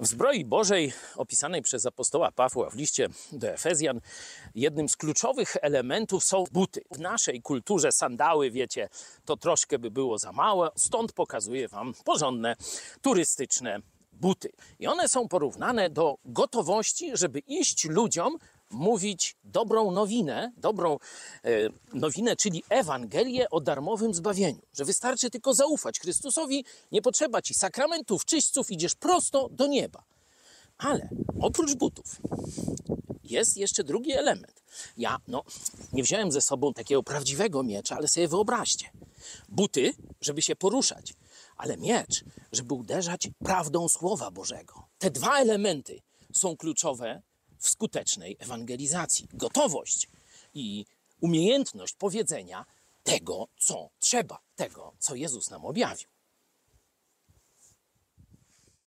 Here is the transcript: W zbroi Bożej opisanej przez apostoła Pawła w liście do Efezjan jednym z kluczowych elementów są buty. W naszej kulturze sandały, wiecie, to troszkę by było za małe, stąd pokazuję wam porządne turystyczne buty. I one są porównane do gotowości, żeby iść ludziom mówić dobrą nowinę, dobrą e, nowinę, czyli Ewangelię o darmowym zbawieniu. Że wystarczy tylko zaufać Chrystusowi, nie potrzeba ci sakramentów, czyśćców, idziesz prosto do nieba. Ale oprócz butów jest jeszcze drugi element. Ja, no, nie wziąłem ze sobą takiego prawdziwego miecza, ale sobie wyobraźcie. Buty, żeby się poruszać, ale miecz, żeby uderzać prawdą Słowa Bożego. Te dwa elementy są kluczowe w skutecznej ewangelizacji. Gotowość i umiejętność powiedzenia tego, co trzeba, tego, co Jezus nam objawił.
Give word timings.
W 0.00 0.06
zbroi 0.06 0.44
Bożej 0.44 0.92
opisanej 1.16 1.62
przez 1.62 1.86
apostoła 1.86 2.32
Pawła 2.32 2.70
w 2.70 2.74
liście 2.74 3.08
do 3.32 3.48
Efezjan 3.48 4.00
jednym 4.54 4.88
z 4.88 4.96
kluczowych 4.96 5.56
elementów 5.62 6.24
są 6.24 6.44
buty. 6.52 6.82
W 6.90 6.98
naszej 6.98 7.42
kulturze 7.42 7.92
sandały, 7.92 8.50
wiecie, 8.50 8.88
to 9.24 9.36
troszkę 9.36 9.78
by 9.78 9.90
było 9.90 10.18
za 10.18 10.32
małe, 10.32 10.70
stąd 10.76 11.12
pokazuję 11.12 11.68
wam 11.68 11.94
porządne 12.04 12.56
turystyczne 13.02 13.80
buty. 14.12 14.52
I 14.78 14.86
one 14.86 15.08
są 15.08 15.28
porównane 15.28 15.90
do 15.90 16.18
gotowości, 16.24 17.10
żeby 17.14 17.38
iść 17.38 17.84
ludziom 17.84 18.38
mówić 18.76 19.36
dobrą 19.44 19.90
nowinę, 19.90 20.52
dobrą 20.56 20.98
e, 21.44 21.50
nowinę, 21.92 22.36
czyli 22.36 22.62
Ewangelię 22.68 23.50
o 23.50 23.60
darmowym 23.60 24.14
zbawieniu. 24.14 24.62
Że 24.72 24.84
wystarczy 24.84 25.30
tylko 25.30 25.54
zaufać 25.54 26.00
Chrystusowi, 26.00 26.64
nie 26.92 27.02
potrzeba 27.02 27.42
ci 27.42 27.54
sakramentów, 27.54 28.24
czyśćców, 28.24 28.70
idziesz 28.70 28.94
prosto 28.94 29.48
do 29.48 29.66
nieba. 29.66 30.04
Ale 30.78 31.08
oprócz 31.40 31.74
butów 31.74 32.20
jest 33.24 33.56
jeszcze 33.56 33.84
drugi 33.84 34.12
element. 34.12 34.62
Ja, 34.96 35.18
no, 35.28 35.42
nie 35.92 36.02
wziąłem 36.02 36.32
ze 36.32 36.40
sobą 36.40 36.72
takiego 36.72 37.02
prawdziwego 37.02 37.62
miecza, 37.62 37.96
ale 37.96 38.08
sobie 38.08 38.28
wyobraźcie. 38.28 38.90
Buty, 39.48 39.92
żeby 40.20 40.42
się 40.42 40.56
poruszać, 40.56 41.14
ale 41.56 41.76
miecz, 41.76 42.24
żeby 42.52 42.74
uderzać 42.74 43.28
prawdą 43.38 43.88
Słowa 43.88 44.30
Bożego. 44.30 44.88
Te 44.98 45.10
dwa 45.10 45.38
elementy 45.38 46.00
są 46.32 46.56
kluczowe 46.56 47.22
w 47.58 47.68
skutecznej 47.68 48.36
ewangelizacji. 48.38 49.28
Gotowość 49.32 50.08
i 50.54 50.86
umiejętność 51.20 51.94
powiedzenia 51.94 52.64
tego, 53.02 53.48
co 53.58 53.90
trzeba, 53.98 54.38
tego, 54.56 54.92
co 54.98 55.14
Jezus 55.14 55.50
nam 55.50 55.64
objawił. 55.64 56.15